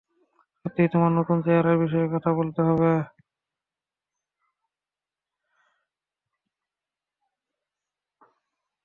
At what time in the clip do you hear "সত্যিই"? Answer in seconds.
0.59-0.91